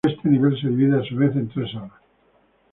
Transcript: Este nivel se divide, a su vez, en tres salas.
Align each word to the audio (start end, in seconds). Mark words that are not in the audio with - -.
Este 0.03 0.29
nivel 0.29 0.59
se 0.59 0.67
divide, 0.67 0.97
a 0.99 1.03
su 1.07 1.15
vez, 1.15 1.35
en 1.35 1.47
tres 1.49 1.73
salas. 1.73 2.01